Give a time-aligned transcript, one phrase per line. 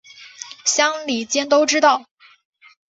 [0.65, 2.07] 乡里间都知道